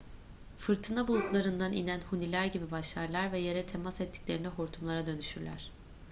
fırtına 0.57 1.07
bulutlarından 1.07 1.73
inen 1.73 2.01
huniler 2.09 2.45
gibi 2.45 2.71
başlarlar 2.71 3.31
ve 3.31 3.39
yere 3.39 3.65
temas 3.65 4.01
ettiklerinde 4.01 4.47
hortumlar"a 4.47 5.05
dönüşürler 5.07 5.71